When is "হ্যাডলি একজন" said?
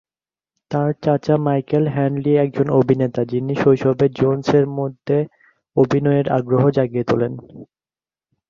1.87-2.67